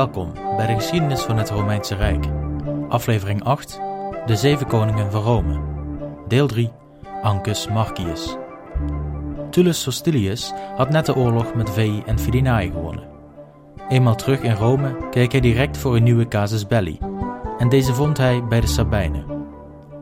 [0.00, 2.24] Welkom bij de geschiedenis van het Romeinse Rijk.
[2.88, 3.80] Aflevering 8:
[4.26, 5.60] De Zeven Koningen van Rome.
[6.28, 6.70] Deel 3:
[7.22, 8.36] Ancus Marcius.
[9.50, 13.08] Tullus Hostilius had net de oorlog met Veii en Fidinae gewonnen.
[13.88, 16.98] Eenmaal terug in Rome keek hij direct voor een nieuwe casus belli,
[17.58, 19.24] en deze vond hij bij de Sabijnen.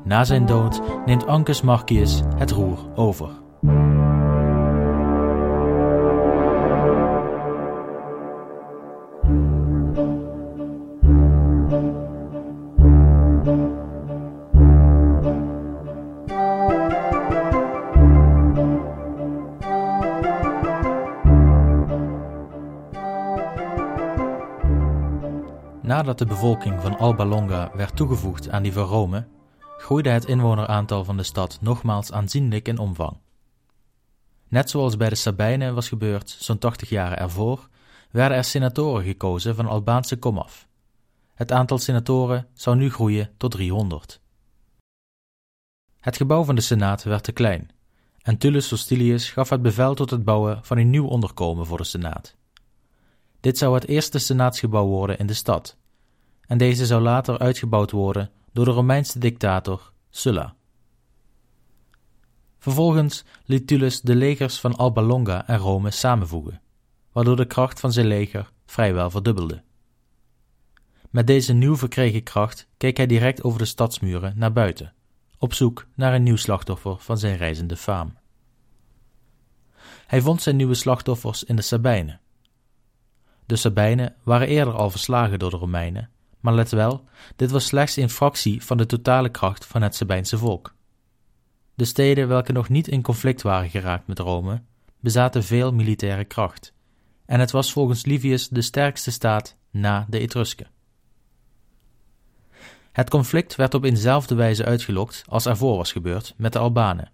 [0.04, 3.28] Na zijn dood neemt Ancus Marcius het roer over.
[26.08, 29.26] Nadat de bevolking van Alba Longa werd toegevoegd aan die van Rome,
[29.78, 33.16] groeide het inwoneraantal van de stad nogmaals aanzienlijk in omvang.
[34.48, 37.68] Net zoals bij de Sabijnen was gebeurd zo'n 80 jaren ervoor,
[38.10, 40.68] werden er senatoren gekozen van Albaanse komaf.
[41.34, 44.20] Het aantal senatoren zou nu groeien tot 300.
[46.00, 47.70] Het gebouw van de Senaat werd te klein,
[48.22, 51.84] en Tullus Hostilius gaf het bevel tot het bouwen van een nieuw onderkomen voor de
[51.84, 52.36] Senaat.
[53.40, 55.76] Dit zou het eerste senaatsgebouw worden in de stad,
[56.48, 60.54] en deze zou later uitgebouwd worden door de Romeinse dictator Sulla.
[62.58, 66.60] Vervolgens liet Tullus de legers van Alba Longa en Rome samenvoegen,
[67.12, 69.62] waardoor de kracht van zijn leger vrijwel verdubbelde.
[71.10, 74.94] Met deze nieuw verkregen kracht keek hij direct over de stadsmuren naar buiten,
[75.38, 78.16] op zoek naar een nieuw slachtoffer van zijn reizende faam.
[80.06, 82.20] Hij vond zijn nieuwe slachtoffers in de Sabijnen.
[83.46, 87.04] De Sabijnen waren eerder al verslagen door de Romeinen, maar let wel,
[87.36, 90.74] dit was slechts een fractie van de totale kracht van het Sabijnse volk.
[91.74, 94.62] De steden welke nog niet in conflict waren geraakt met Rome,
[95.00, 96.72] bezaten veel militaire kracht,
[97.26, 100.70] en het was volgens Livius de sterkste staat na de Etrusken.
[102.92, 107.10] Het conflict werd op eenzelfde wijze uitgelokt als ervoor was gebeurd met de Albanen.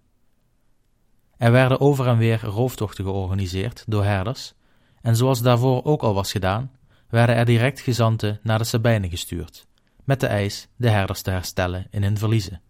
[1.37, 4.55] Er werden over en weer rooftochten georganiseerd door herders,
[5.01, 6.71] en zoals daarvoor ook al was gedaan,
[7.15, 9.67] werden er direct gezanten naar de Sabijnen gestuurd,
[10.05, 12.61] met de eis de herders te herstellen in hun verliezen.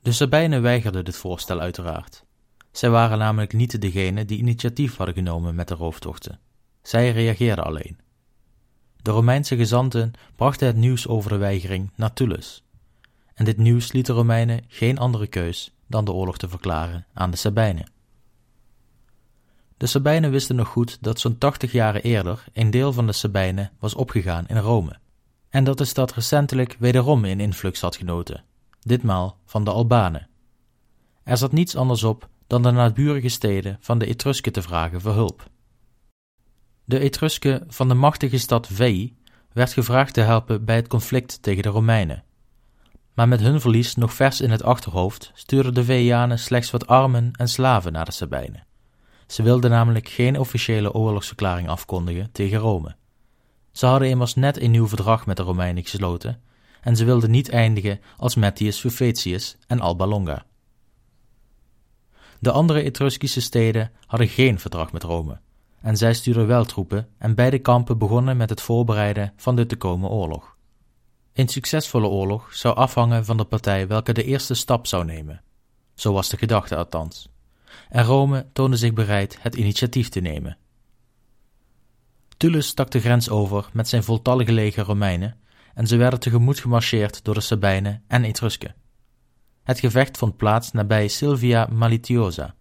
[0.00, 2.24] De Sabijnen weigerden dit voorstel uiteraard.
[2.70, 6.38] Zij waren namelijk niet degene die initiatief hadden genomen met de rooftochten.
[6.82, 7.98] Zij reageerden alleen.
[9.02, 12.64] De Romeinse gezanten brachten het nieuws over de weigering naar Tullus.
[13.34, 17.30] En dit nieuws liet de Romeinen geen andere keus dan de oorlog te verklaren aan
[17.30, 17.94] de Sabijnen.
[19.76, 23.70] De Sabijnen wisten nog goed dat zo'n 80 jaren eerder een deel van de Sabijnen
[23.78, 24.98] was opgegaan in Rome,
[25.48, 28.44] en dat de stad recentelijk wederom in influx had genoten,
[28.80, 30.28] ditmaal van de Albanen.
[31.22, 35.12] Er zat niets anders op dan de naburige steden van de Etrusken te vragen voor
[35.12, 35.50] hulp.
[36.84, 39.16] De Etrusken van de machtige stad Veii
[39.52, 42.24] werd gevraagd te helpen bij het conflict tegen de Romeinen.
[43.14, 47.32] Maar met hun verlies nog vers in het achterhoofd stuurden de Veianen slechts wat armen
[47.32, 48.66] en slaven naar de Sabijnen.
[49.26, 52.96] Ze wilden namelijk geen officiële oorlogsverklaring afkondigen tegen Rome.
[53.72, 56.42] Ze hadden immers net een nieuw verdrag met de Romeinen gesloten
[56.80, 60.44] en ze wilden niet eindigen als Mettius Fufetius en Alba Longa.
[62.40, 65.40] De andere Etruskische steden hadden geen verdrag met Rome
[65.80, 69.76] en zij stuurden wel troepen en beide kampen begonnen met het voorbereiden van de te
[69.76, 70.56] komen oorlog.
[71.32, 75.42] Een succesvolle oorlog zou afhangen van de partij welke de eerste stap zou nemen.
[75.94, 77.28] Zo was de gedachte althans
[77.88, 80.56] en Rome toonde zich bereid het initiatief te nemen.
[82.36, 85.36] Tullus stak de grens over met zijn voltallige leger Romeinen
[85.74, 88.74] en ze werden tegemoet gemarcheerd door de Sabijnen en Etrusken.
[89.62, 92.54] Het gevecht vond plaats nabij Silvia Malitiosa,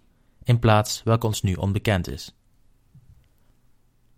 [0.43, 2.35] een plaats welke ons nu onbekend is.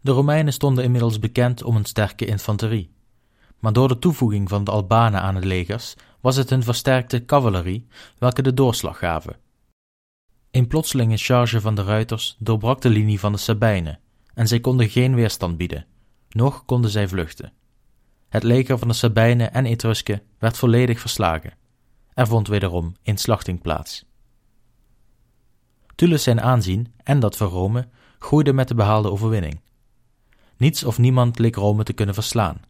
[0.02, 2.92] De Romeinen stonden inmiddels bekend om een sterke infanterie,
[3.60, 7.88] maar door de toevoeging van de Albanen aan het legers was het hun versterkte cavalerie
[8.18, 9.36] welke de doorslag gaven.
[10.52, 14.00] Een plotselinge charge van de ruiters doorbrak de linie van de Sabijnen,
[14.34, 15.86] en zij konden geen weerstand bieden,
[16.30, 17.54] noch konden zij vluchten.
[18.30, 21.54] Het leger van de Sabijnen en Etrusken werd volledig verslagen.
[22.14, 24.06] Er vond wederom een slachting plaats.
[25.96, 27.88] Tullus zijn aanzien, en dat van Rome,
[28.20, 29.60] groeide met de behaalde overwinning.
[30.58, 32.62] Niets of niemand leek Rome te kunnen verslaan.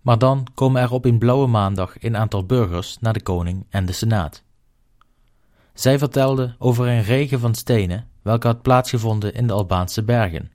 [0.00, 3.86] Maar dan komen er op een blauwe maandag een aantal burgers naar de koning en
[3.86, 4.44] de senaat.
[5.76, 10.50] Zij vertelde over een regen van stenen, welke had plaatsgevonden in de Albaanse bergen.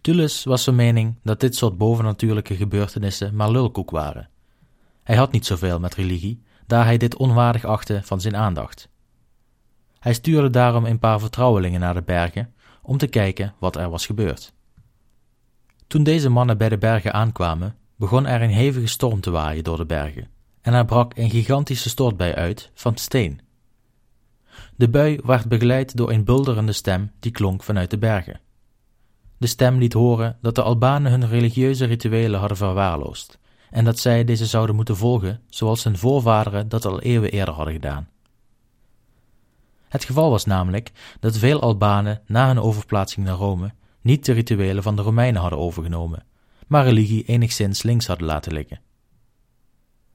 [0.00, 4.28] Tullus was van mening dat dit soort bovennatuurlijke gebeurtenissen maar lulkoek waren.
[5.02, 8.88] Hij had niet zoveel met religie, daar hij dit onwaardig achtte van zijn aandacht.
[9.98, 14.06] Hij stuurde daarom een paar vertrouwelingen naar de bergen om te kijken wat er was
[14.06, 14.52] gebeurd.
[15.86, 19.76] Toen deze mannen bij de bergen aankwamen, begon er een hevige storm te waaien door
[19.76, 20.28] de bergen,
[20.60, 23.44] en er brak een gigantische stortbui uit van steen.
[24.76, 28.40] De bui werd begeleid door een bulderende stem die klonk vanuit de bergen.
[29.38, 33.38] De stem liet horen dat de Albanen hun religieuze rituelen hadden verwaarloosd
[33.70, 37.74] en dat zij deze zouden moeten volgen zoals hun voorvaderen dat al eeuwen eerder hadden
[37.74, 38.08] gedaan.
[39.88, 44.82] Het geval was namelijk dat veel Albanen na hun overplaatsing naar Rome niet de rituelen
[44.82, 46.24] van de Romeinen hadden overgenomen,
[46.66, 48.80] maar religie enigszins links hadden laten liggen.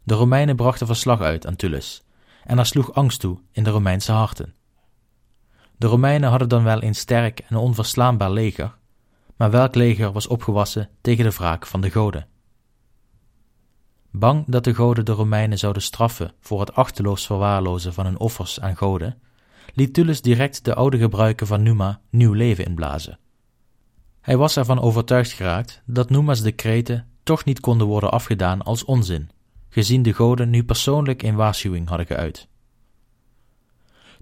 [0.04, 2.04] De Romeinen brachten verslag uit aan Tullus,
[2.46, 4.54] en er sloeg angst toe in de Romeinse harten.
[5.78, 8.78] De Romeinen hadden dan wel een sterk en onverslaanbaar leger,
[9.36, 12.28] maar welk leger was opgewassen tegen de wraak van de goden?
[14.12, 18.60] Bang dat de goden de Romeinen zouden straffen voor het achteloos verwaarlozen van hun offers
[18.60, 19.22] aan goden,
[19.74, 23.20] liet Tullus direct de oude gebruiken van Numa nieuw leven inblazen.
[24.22, 29.30] Hij was ervan overtuigd geraakt dat Numa's decreten toch niet konden worden afgedaan als onzin,
[29.74, 32.48] gezien de goden nu persoonlijk een waarschuwing hadden geuit.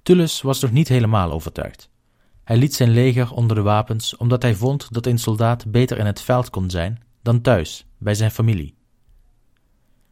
[0.03, 1.89] Tullus was nog niet helemaal overtuigd.
[2.43, 6.05] Hij liet zijn leger onder de wapens omdat hij vond dat een soldaat beter in
[6.05, 8.77] het veld kon zijn dan thuis, bij zijn familie.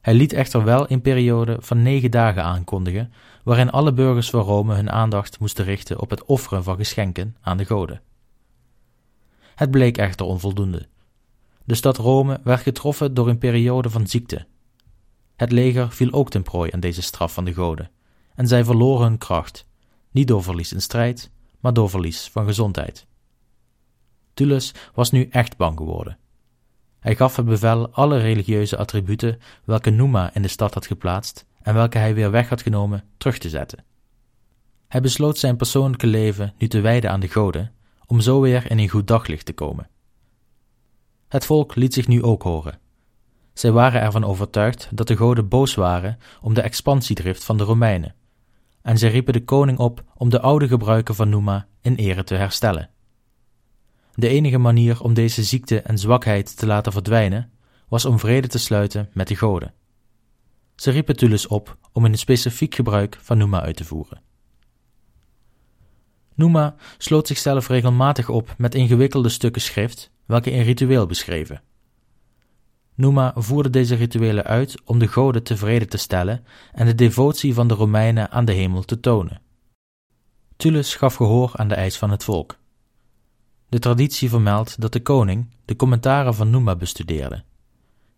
[0.01, 3.11] Hij liet echter wel een periode van negen dagen aankondigen,
[3.43, 7.57] waarin alle burgers van Rome hun aandacht moesten richten op het offeren van geschenken aan
[7.57, 8.01] de goden.
[9.55, 10.87] Het bleek echter onvoldoende.
[11.63, 14.45] De stad Rome werd getroffen door een periode van ziekte.
[15.37, 17.89] Het leger viel ook ten prooi aan deze straf van de goden,
[18.35, 19.67] en zij verloren hun kracht,
[20.11, 23.07] niet door verlies in strijd, maar door verlies van gezondheid.
[24.33, 26.17] Tullus was nu echt bang geworden.
[26.99, 31.73] Hij gaf het bevel alle religieuze attributen welke Numa in de stad had geplaatst en
[31.73, 33.83] welke hij weer weg had genomen terug te zetten.
[34.87, 37.71] Hij besloot zijn persoonlijke leven nu te wijden aan de goden,
[38.05, 39.89] om zo weer in een goed daglicht te komen.
[41.27, 42.79] Het volk liet zich nu ook horen.
[43.57, 48.15] Zij waren ervan overtuigd dat de goden boos waren om de expansiedrift van de Romeinen,
[48.81, 52.35] en zij riepen de koning op om de oude gebruiken van Numa in ere te
[52.35, 52.89] herstellen.
[54.15, 57.51] De enige manier om deze ziekte en zwakheid te laten verdwijnen
[57.87, 59.73] was om vrede te sluiten met de goden.
[60.75, 64.21] Ze riepen Tullus op om een specifiek gebruik van Numa uit te voeren.
[66.35, 71.61] Numa sloot zichzelf regelmatig op met ingewikkelde stukken schrift, welke een ritueel beschreven.
[72.97, 77.67] Numa voerde deze rituelen uit om de goden tevreden te stellen en de devotie van
[77.67, 79.41] de Romeinen aan de hemel te tonen.
[80.55, 82.57] Tullus gaf gehoor aan de eis van het volk.
[83.69, 87.43] De traditie vermeldt dat de koning de commentaren van Numa bestudeerde.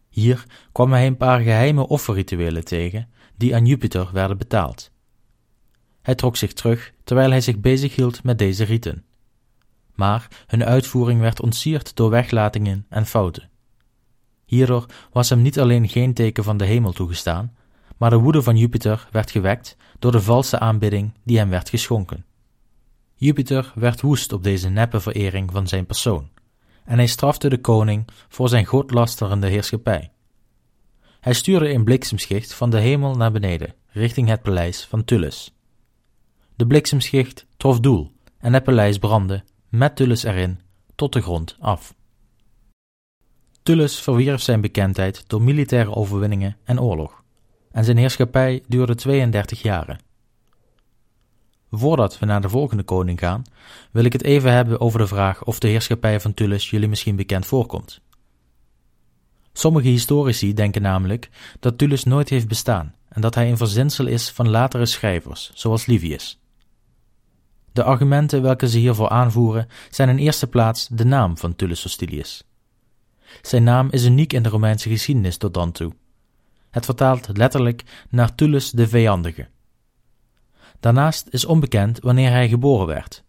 [0.10, 4.92] Hier kwam hij een paar geheime offerrituelen tegen die aan Jupiter werden betaald.
[6.02, 9.06] Hij trok zich terug terwijl hij zich bezighield met deze riten.
[9.96, 13.49] Maar hun uitvoering werd ontsierd door weglatingen en fouten.
[14.50, 17.56] Hierdoor was hem niet alleen geen teken van de hemel toegestaan,
[17.98, 22.26] maar de woede van Jupiter werd gewekt door de valse aanbidding die hem werd geschonken.
[23.16, 26.30] Jupiter werd woest op deze neppe verering van zijn persoon,
[26.86, 30.12] en hij strafte de koning voor zijn godlasterende heerschappij.
[31.20, 35.56] Hij stuurde een bliksemschicht van de hemel naar beneden, richting het paleis van Tullus.
[36.56, 40.60] De bliksemschicht trof doel en het paleis brandde, met Tullus erin,
[40.96, 41.98] tot de grond af.
[43.70, 47.24] Tullus verwierf zijn bekendheid door militaire overwinningen en oorlog,
[47.72, 50.00] en zijn heerschappij duurde 32 jaren.
[51.72, 53.44] Voordat we naar de volgende koning gaan,
[53.92, 57.16] wil ik het even hebben over de vraag of de heerschappij van Tullus jullie misschien
[57.16, 58.02] bekend voorkomt.
[59.54, 64.30] Sommige historici denken namelijk dat Tullus nooit heeft bestaan en dat hij een verzinsel is
[64.30, 66.40] van latere schrijvers, zoals Livius.
[67.72, 72.49] De argumenten welke ze hiervoor aanvoeren zijn in eerste plaats de naam van Tullus Hostilius.
[73.42, 75.94] Zijn naam is uniek in de Romeinse geschiedenis tot dan toe.
[76.70, 79.48] Het vertaalt letterlijk naar Tullus de Vijandige.
[80.80, 83.24] Daarnaast is onbekend wanneer hij geboren werd.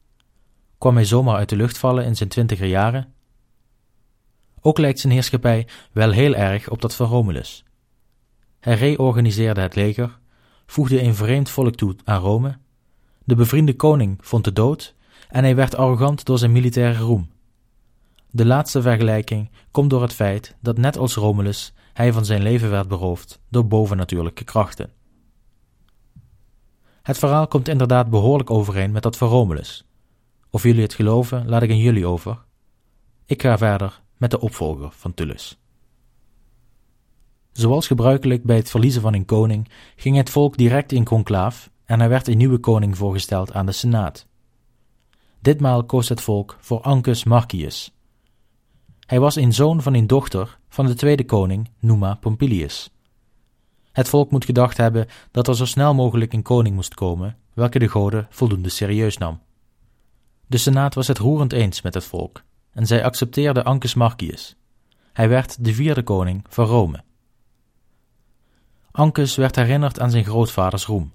[0.79, 3.15] Kwam hij zomaar uit de lucht vallen in zijn twintiger jaren?
[4.61, 7.65] Ook lijkt zijn heerschappij wel heel erg op dat van Romulus.
[8.61, 10.19] Hij reorganiseerde het leger,
[10.67, 12.59] voegde een vreemd volk toe aan Rome,
[13.25, 14.95] de bevriende koning vond de dood
[15.29, 17.31] en hij werd arrogant door zijn militaire roem.
[18.31, 22.71] De laatste vergelijking komt door het feit dat net als Romulus hij van zijn leven
[22.71, 24.91] werd beroofd door bovennatuurlijke krachten.
[27.03, 29.85] Het verhaal komt inderdaad behoorlijk overeen met dat van Romulus.
[30.51, 32.45] Of jullie het geloven, laat ik aan jullie over.
[33.27, 35.59] Ik ga verder met de opvolger van Tullus.
[37.53, 42.01] Zoals gebruikelijk bij het verliezen van een koning, ging het volk direct in conclaaf en
[42.01, 44.27] er werd een nieuwe koning voorgesteld aan de Senaat.
[45.41, 47.93] Ditmaal koos het volk voor Ancus Marcius.
[49.11, 52.91] Hij was een zoon van een dochter van de tweede koning Numa Pompilius.
[53.93, 57.79] Het volk moet gedacht hebben dat er zo snel mogelijk een koning moest komen, welke
[57.79, 59.41] de goden voldoende serieus nam.
[60.47, 64.57] De Senaat was het roerend eens met het volk, en zij accepteerde Ancus Marcius.
[65.13, 67.03] Hij werd de vierde koning van Rome.
[68.91, 71.13] Ancus werd herinnerd aan zijn grootvaders roem,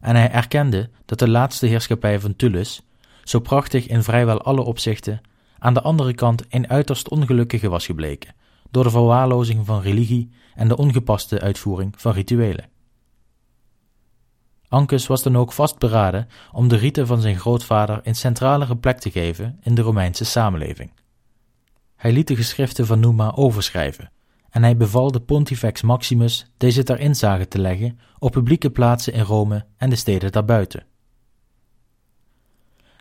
[0.00, 2.82] en hij erkende dat de laatste heerschappij van Tullus,
[3.24, 5.20] zo prachtig in vrijwel alle opzichten,
[5.62, 8.34] aan de andere kant een uiterst ongelukkige was gebleken,
[8.70, 12.70] door de verwaarlozing van religie en de ongepaste uitvoering van rituelen.
[14.68, 19.10] Ancus was dan ook vastberaden om de riten van zijn grootvader een centralere plek te
[19.10, 20.92] geven in de Romeinse samenleving.
[21.96, 24.10] Hij liet de geschriften van Numa overschrijven
[24.50, 29.24] en hij beval de Pontifex Maximus deze ter inzage te leggen op publieke plaatsen in
[29.24, 30.86] Rome en de steden daarbuiten.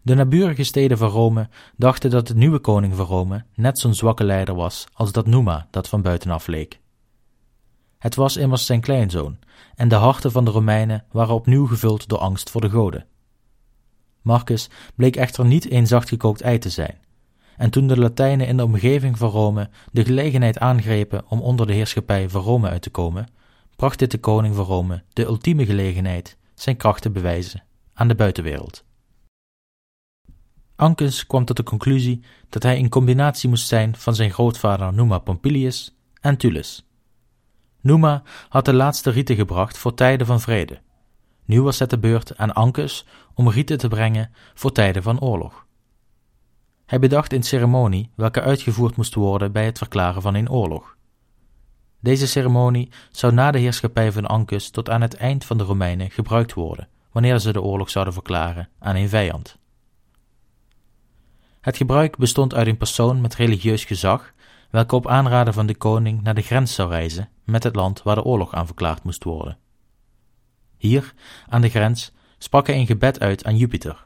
[0.03, 4.23] De naburige steden van Rome dachten dat de nieuwe koning van Rome net zo'n zwakke
[4.23, 6.79] leider was als dat Numa dat van buitenaf leek.
[7.97, 9.37] Het was immers zijn kleinzoon,
[9.75, 13.05] en de harten van de Romeinen waren opnieuw gevuld door angst voor de goden.
[14.21, 16.97] Marcus bleek echter niet een zachtgekookt ei te zijn,
[17.57, 21.73] en toen de Latijnen in de omgeving van Rome de gelegenheid aangrepen om onder de
[21.73, 23.27] heerschappij van Rome uit te komen,
[23.75, 28.15] bracht dit de koning van Rome de ultieme gelegenheid zijn kracht te bewijzen aan de
[28.15, 28.83] buitenwereld.
[30.81, 35.17] Ancus kwam tot de conclusie dat hij een combinatie moest zijn van zijn grootvader Numa
[35.17, 36.85] Pompilius en Tullus.
[37.81, 40.79] Numa had de laatste riten gebracht voor tijden van vrede.
[41.45, 45.65] Nu was het de beurt aan Ancus om riten te brengen voor tijden van oorlog.
[46.85, 50.95] Hij bedacht een ceremonie welke uitgevoerd moest worden bij het verklaren van een oorlog.
[51.99, 56.11] Deze ceremonie zou na de heerschappij van Ancus tot aan het eind van de Romeinen
[56.11, 59.59] gebruikt worden, wanneer ze de oorlog zouden verklaren aan een vijand.
[61.61, 64.33] Het gebruik bestond uit een persoon met religieus gezag,
[64.69, 68.15] welke op aanraden van de koning naar de grens zou reizen met het land waar
[68.15, 69.57] de oorlog aan verklaard moest worden.
[70.77, 71.13] Hier,
[71.47, 74.05] aan de grens, sprak hij een gebed uit aan Jupiter.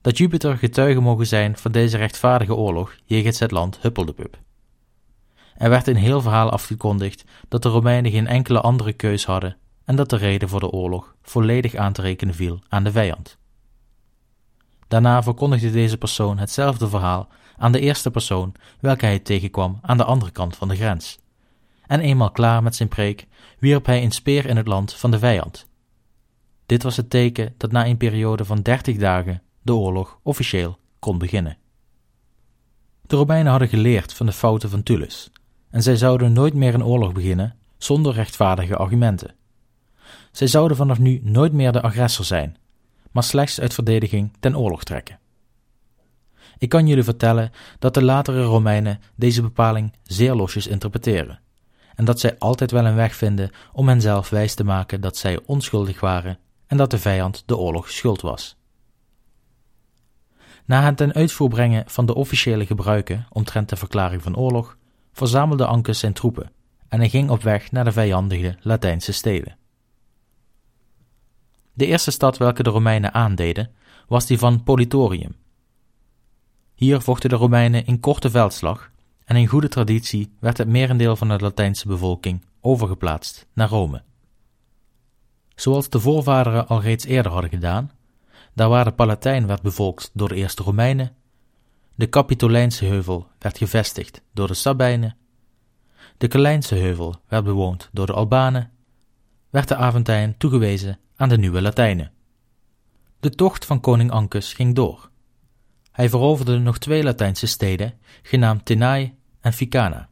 [0.00, 4.38] Dat Jupiter getuige mogen zijn van deze rechtvaardige oorlog jegens het land Huppeldepup.
[5.56, 9.96] Er werd een heel verhaal afgekondigd dat de Romeinen geen enkele andere keus hadden en
[9.96, 13.40] dat de reden voor de oorlog volledig aan te rekenen viel aan de vijand.
[14.92, 20.04] Daarna verkondigde deze persoon hetzelfde verhaal aan de eerste persoon welke hij tegenkwam aan de
[20.04, 21.18] andere kant van de grens.
[21.86, 23.26] En eenmaal klaar met zijn preek,
[23.58, 25.66] wierp hij een speer in het land van de vijand.
[26.66, 31.18] Dit was het teken dat na een periode van dertig dagen de oorlog officieel kon
[31.18, 31.56] beginnen.
[33.02, 35.30] De Romeinen hadden geleerd van de fouten van Tullus,
[35.70, 39.34] en zij zouden nooit meer een oorlog beginnen zonder rechtvaardige argumenten.
[40.32, 42.56] Zij zouden vanaf nu nooit meer de agressor zijn,
[43.12, 45.18] maar slechts uit verdediging ten oorlog trekken.
[46.58, 51.40] Ik kan jullie vertellen dat de latere Romeinen deze bepaling zeer losjes interpreteren,
[51.94, 55.40] en dat zij altijd wel een weg vinden om henzelf wijs te maken dat zij
[55.46, 58.56] onschuldig waren en dat de vijand de oorlog schuld was.
[60.64, 64.76] Na het ten uitvoer brengen van de officiële gebruiken omtrent de verklaring van oorlog,
[65.12, 66.52] verzamelde Ancus zijn troepen
[66.88, 69.56] en hij ging op weg naar de vijandige Latijnse steden.
[71.72, 73.70] De eerste stad welke de Romeinen aandeden,
[74.08, 75.36] was die van Politorium.
[76.74, 78.90] Hier vochten de Romeinen in korte veldslag
[79.24, 84.02] en in goede traditie werd het merendeel van de Latijnse bevolking overgeplaatst naar Rome.
[85.54, 87.90] Zoals de voorvaderen al reeds eerder hadden gedaan,
[88.54, 91.14] daar waar de Palatijn werd bevolkt door de eerste Romeinen,
[91.94, 95.16] de Capitolijnse heuvel werd gevestigd door de Sabijnen,
[96.18, 98.70] de Calijnse heuvel werd bewoond door de Albanen,
[99.52, 102.12] werd de Aventijn toegewezen aan de nieuwe Latijnen.
[103.20, 105.10] De tocht van koning Ancus ging door.
[105.90, 110.08] Hij veroverde nog twee Latijnse steden, genaamd Tenae en Ficana.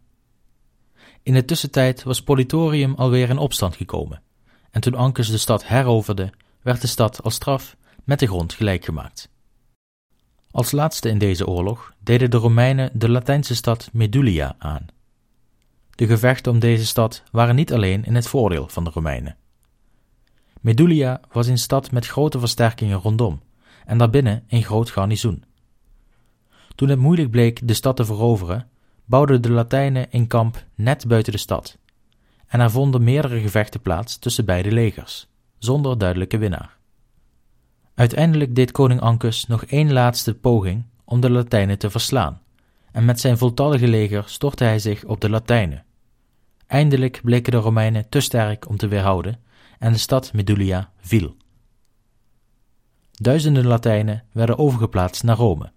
[1.22, 4.22] In de tussentijd was Politorium alweer in opstand gekomen,
[4.70, 6.32] en toen Ancus de stad heroverde,
[6.62, 9.28] werd de stad als straf met de grond gelijk gemaakt.
[10.50, 14.86] Als laatste in deze oorlog deden de Romeinen de Latijnse stad Medulia aan.
[16.00, 19.36] De gevechten om deze stad waren niet alleen in het voordeel van de Romeinen.
[20.60, 23.40] Medulia was een stad met grote versterkingen rondom
[23.86, 25.44] en daarbinnen een groot garnizoen.
[26.74, 28.68] Toen het moeilijk bleek de stad te veroveren,
[29.04, 31.78] bouwden de Latijnen een kamp net buiten de stad,
[32.46, 35.28] en er vonden meerdere gevechten plaats tussen beide legers,
[35.58, 36.76] zonder duidelijke winnaar.
[37.94, 42.40] Uiteindelijk deed koning Ancus nog één laatste poging om de Latijnen te verslaan,
[42.92, 45.84] en met zijn voltallige leger stortte hij zich op de Latijnen.
[46.70, 49.40] Eindelijk bleken de Romeinen te sterk om te weerhouden
[49.78, 51.36] en de stad Medulia viel.
[53.10, 55.72] Duizenden Latijnen werden overgeplaatst naar Rome.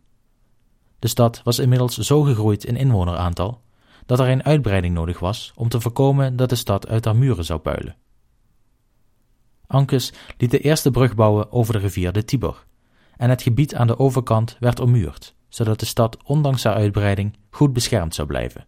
[1.00, 3.62] De stad was inmiddels zo gegroeid in inwoneraantal
[4.06, 7.46] dat er een uitbreiding nodig was om te voorkomen dat de stad uit haar muren
[7.46, 7.96] zou puilen.
[9.68, 12.66] Ancus liet de eerste brug bouwen over de rivier de Tiber,
[13.18, 17.74] en het gebied aan de overkant werd ommuurd, zodat de stad ondanks haar uitbreiding goed
[17.74, 18.68] beschermd zou blijven.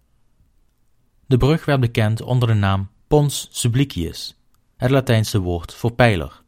[1.28, 4.36] De brug werd bekend onder de naam Pons Sublicius,
[4.78, 6.42] het Latijnse woord voor pijler.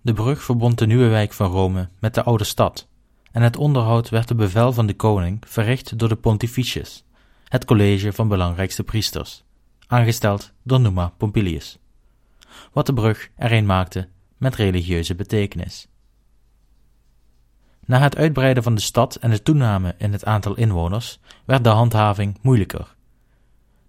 [0.00, 2.88] De brug verbond de nieuwe wijk van Rome met de oude stad,
[3.32, 7.04] en het onderhoud werd op bevel van de koning verricht door de Pontificius,
[7.44, 9.44] het college van belangrijkste priesters,
[9.86, 11.78] aangesteld door Numa Pompilius,
[12.72, 15.88] wat de brug er een maakte met religieuze betekenis.
[17.84, 21.70] Na het uitbreiden van de stad en de toename in het aantal inwoners werd de
[21.70, 22.94] handhaving moeilijker.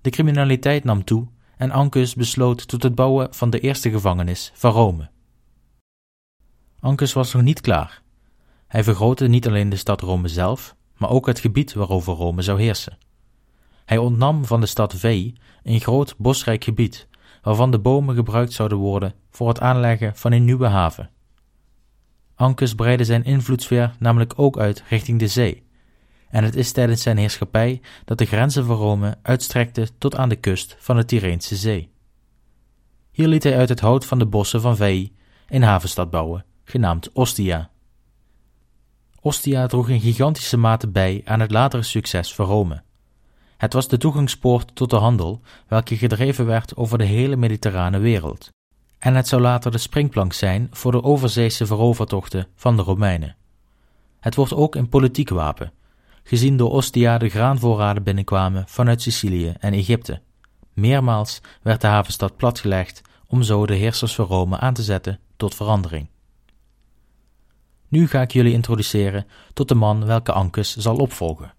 [0.04, 4.72] De criminaliteit nam toe en Ancus besloot tot het bouwen van de eerste gevangenis van
[4.72, 5.10] Rome.
[6.80, 8.02] Ancus was nog niet klaar.
[8.68, 12.62] Hij vergrootte niet alleen de stad Rome zelf, maar ook het gebied waarover Rome zou
[12.62, 12.98] heersen.
[13.86, 17.08] Hij ontnam van de stad Veii een groot bosrijk gebied,
[17.42, 21.10] waarvan de bomen gebruikt zouden worden voor het aanleggen van een nieuwe haven.
[22.36, 25.63] Ancus breidde zijn invloedssfeer namelijk ook uit richting de zee,
[26.34, 30.36] en het is tijdens zijn heerschappij dat de grenzen van Rome uitstrekten tot aan de
[30.36, 31.92] kust van de Tyreense Zee.
[33.12, 35.16] Hier liet hij uit het hout van de bossen van Veii
[35.48, 37.70] een havenstad bouwen, genaamd Ostia.
[39.22, 42.84] Ostia droeg in gigantische mate bij aan het latere succes van Rome.
[43.58, 48.50] Het was de toegangspoort tot de handel, welke gedreven werd over de hele mediterrane wereld,
[49.00, 53.36] en het zou later de springplank zijn voor de overzeese verovertochten van de Romeinen.
[54.20, 55.74] Het wordt ook een politiek wapen,
[56.24, 60.22] gezien door Ostia de graanvoorraden binnenkwamen vanuit Sicilië en Egypte.
[60.74, 65.56] Meermaals werd de havenstad platgelegd om zo de heersers van Rome aan te zetten tot
[65.56, 66.08] verandering.
[67.88, 71.54] Nu ga ik jullie introduceren tot de man welke Ancus zal opvolgen.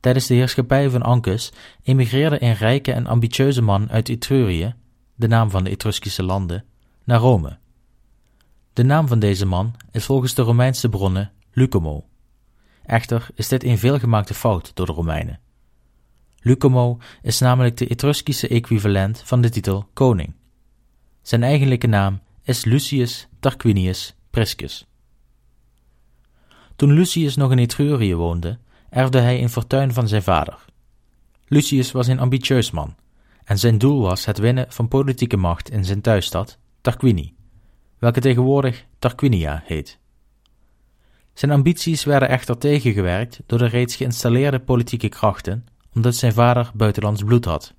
[0.00, 4.74] Tijdens de heerschappij van Ancus emigreerde een rijke en ambitieuze man uit Etrurië,
[5.14, 6.64] de naam van de Etruskische landen,
[7.04, 7.58] naar Rome.
[8.72, 12.04] De naam van deze man is volgens de Romeinse bronnen Lucumo.
[12.86, 15.40] Echter is dit een veelgemaakte fout door de Romeinen.
[16.36, 20.34] Lucumo is namelijk de Etruskische equivalent van de titel koning.
[21.22, 24.86] Zijn eigenlijke naam is Lucius Tarquinius Priscus.
[26.76, 28.58] Toen Lucius nog in Etrurië woonde,
[28.90, 30.64] erfde hij een fortuin van zijn vader.
[31.46, 32.94] Lucius was een ambitieus man,
[33.44, 37.34] en zijn doel was het winnen van politieke macht in zijn thuisstad, Tarquini,
[37.98, 39.98] welke tegenwoordig Tarquinia heet.
[41.34, 47.22] Zijn ambities werden echter tegengewerkt door de reeds geïnstalleerde politieke krachten, omdat zijn vader buitenlands
[47.22, 47.74] bloed had,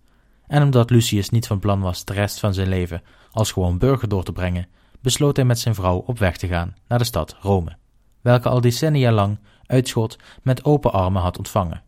[0.47, 4.07] en omdat Lucius niet van plan was de rest van zijn leven als gewoon burger
[4.07, 4.67] door te brengen,
[5.01, 7.77] besloot hij met zijn vrouw op weg te gaan naar de stad Rome,
[8.21, 11.83] welke al decennia lang uitschot met open armen had ontvangen.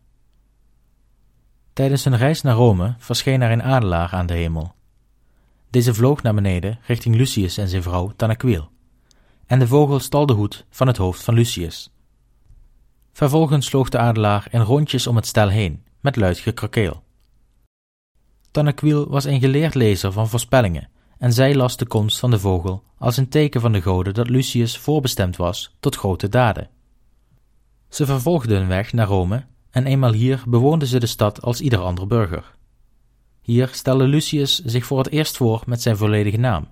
[1.72, 4.74] Tijdens hun reis naar Rome verscheen er een adelaar aan de hemel.
[5.70, 8.70] Deze vloog naar beneden richting Lucius en zijn vrouw Tanaquil,
[9.48, 11.90] en de vogel stal de hoed van het hoofd van Lucius.
[13.12, 17.02] Vervolgens sloeg de adelaar in rondjes om het stel heen, met luid gekrakeel.
[18.50, 22.82] Tanaquil was een geleerd lezer van voorspellingen en zij las de komst van de vogel
[22.98, 26.70] als een teken van de goden dat Lucius voorbestemd was tot grote daden.
[27.88, 31.78] Ze vervolgden hun weg naar Rome en eenmaal hier bewoonden ze de stad als ieder
[31.78, 32.56] ander burger.
[33.40, 36.68] Hier stelde Lucius zich voor het eerst voor met zijn volledige naam: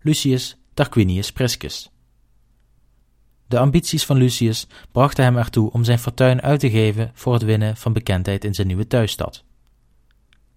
[0.00, 1.90] Lucius Tarquinius Priscus.
[3.50, 7.42] De ambities van Lucius brachten hem ertoe om zijn fortuin uit te geven voor het
[7.42, 9.44] winnen van bekendheid in zijn nieuwe thuisstad.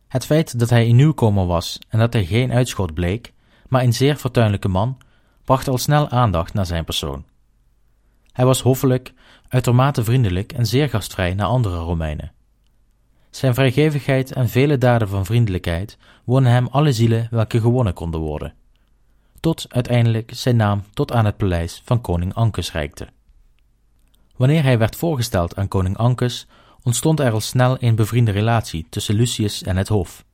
[0.07, 3.33] Het feit dat hij een nieuwkomer was en dat hij geen uitschot bleek,
[3.67, 4.97] maar een zeer fortuinlijke man,
[5.43, 7.25] bracht al snel aandacht naar zijn persoon.
[8.31, 9.13] Hij was hoffelijk,
[9.47, 12.31] uitermate vriendelijk en zeer gastvrij naar andere Romeinen.
[13.29, 18.53] Zijn vrijgevigheid en vele daden van vriendelijkheid wonnen hem alle zielen welke gewonnen konden worden,
[19.43, 23.07] tot uiteindelijk zijn naam tot aan het paleis van koning Ancus reikte.
[24.35, 26.47] Wanneer hij werd voorgesteld aan koning Ancus,
[26.83, 30.25] ontstond er al snel een bevriende relatie tussen Lucius en het hof.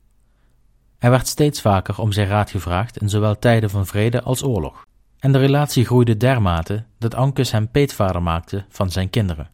[0.98, 4.86] Er werd steeds vaker om zijn raad gevraagd in zowel tijden van vrede als oorlog
[5.18, 9.50] en de relatie groeide dermate dat Ancus hem peetvader maakte van zijn kinderen.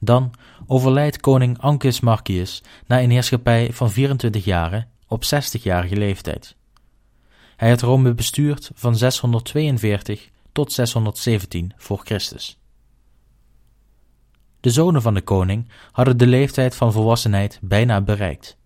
[0.00, 0.34] Dan
[0.66, 6.56] overlijdt koning Ancus Marcius na een heerschappij van 24 jaren op 60-jarige leeftijd.
[7.62, 12.58] Hij had Rome bestuurd van 642 tot 617 voor Christus.
[14.60, 18.56] De zonen van de koning hadden de leeftijd van volwassenheid bijna bereikt.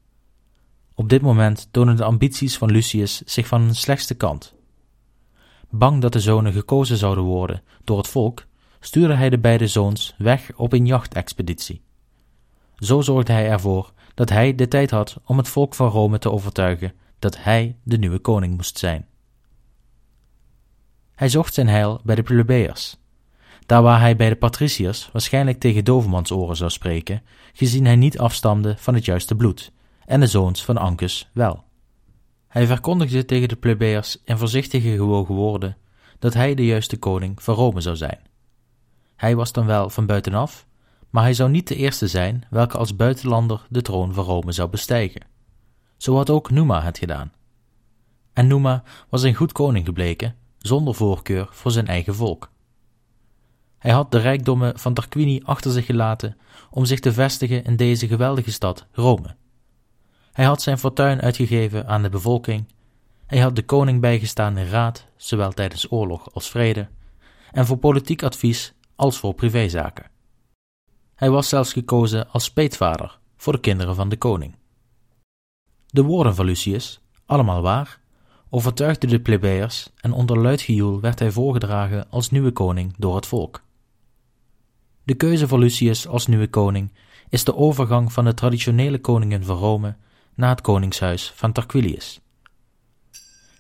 [0.94, 4.54] Op dit moment tonen de ambities van Lucius zich van hun slechtste kant.
[5.70, 8.46] Bang dat de zonen gekozen zouden worden door het volk,
[8.80, 11.82] stuurde hij de beide zoons weg op een jachtexpeditie.
[12.76, 16.30] Zo zorgde hij ervoor dat hij de tijd had om het volk van Rome te
[16.30, 19.06] overtuigen dat hij de nieuwe koning moest zijn.
[21.14, 22.96] Hij zocht zijn heil bij de plebeiers,
[23.66, 28.74] daar waar hij bij de patriciërs waarschijnlijk tegen dovemansoren zou spreken, gezien hij niet afstamde
[28.78, 29.72] van het juiste bloed,
[30.04, 31.64] en de zoons van Ancus wel.
[32.48, 35.76] Hij verkondigde tegen de plebeiers in voorzichtige gewogen woorden
[36.18, 38.20] dat hij de juiste koning van Rome zou zijn.
[39.16, 40.66] Hij was dan wel van buitenaf,
[41.10, 44.68] maar hij zou niet de eerste zijn welke als buitenlander de troon van Rome zou
[44.68, 45.20] bestijgen.
[45.96, 47.32] Zo had ook Numa het gedaan.
[48.32, 52.50] En Numa was een goed koning gebleken, zonder voorkeur voor zijn eigen volk.
[53.78, 56.36] Hij had de rijkdommen van Tarquini achter zich gelaten
[56.70, 59.36] om zich te vestigen in deze geweldige stad, Rome.
[60.32, 62.72] Hij had zijn fortuin uitgegeven aan de bevolking.
[63.26, 66.88] Hij had de koning bijgestaan in raad, zowel tijdens oorlog als vrede,
[67.52, 70.10] en voor politiek advies als voor privézaken.
[71.14, 74.54] Hij was zelfs gekozen als peetvader voor de kinderen van de koning.
[75.96, 78.00] De woorden van Lucius, allemaal waar,
[78.50, 83.26] overtuigden de plebeiers en onder luid gejoel werd hij voorgedragen als nieuwe koning door het
[83.26, 83.62] volk.
[85.02, 86.92] De keuze van Lucius als nieuwe koning
[87.28, 89.96] is de overgang van de traditionele koningen van Rome
[90.34, 92.20] naar het koningshuis van Tarquinius.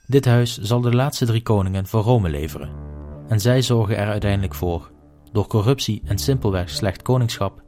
[0.06, 2.70] Dit huis zal de laatste drie koningen voor Rome leveren,
[3.28, 4.90] en zij zorgen er uiteindelijk voor,
[5.32, 7.62] door corruptie en simpelweg slecht koningschap,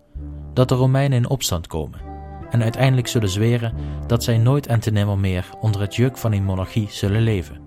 [0.52, 2.07] dat de Romeinen in opstand komen
[2.50, 3.74] en uiteindelijk zullen zweren
[4.06, 7.60] dat zij nooit en te nimmer meer onder het juk van een monarchie zullen leven.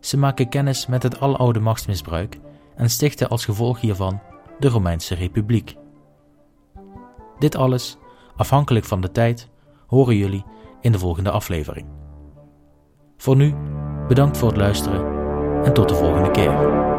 [0.00, 2.38] Ze maken kennis met het aloude machtsmisbruik
[2.76, 4.20] en stichten als gevolg hiervan
[4.58, 5.76] de Romeinse Republiek.
[7.38, 7.96] Dit alles,
[8.36, 9.48] afhankelijk van de tijd,
[9.86, 10.44] horen jullie
[10.80, 11.86] in de volgende aflevering.
[13.16, 13.54] Voor nu,
[14.08, 15.14] bedankt voor het luisteren
[15.64, 16.95] en tot de volgende keer.